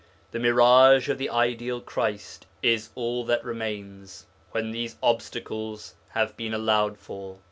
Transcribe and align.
The 0.31 0.39
mirage 0.39 1.09
of 1.09 1.19
the 1.19 1.29
ideal 1.29 1.79
Christ 1.79 2.47
is 2.63 2.89
all 2.95 3.23
that 3.25 3.45
remains, 3.45 4.25
when 4.49 4.71
these 4.71 4.95
obstacles 5.03 5.93
have 6.09 6.35
been 6.35 6.55
allowed 6.55 6.97
for. 6.97 7.37